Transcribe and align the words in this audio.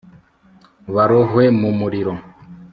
barohwe 0.95 1.43
mu 1.59 1.69
muriro 1.79 2.13